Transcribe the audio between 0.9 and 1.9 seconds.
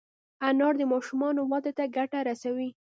ماشومانو وده ته